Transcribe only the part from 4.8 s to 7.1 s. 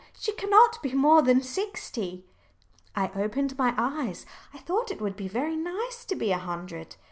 it would be very nice to be a hundred.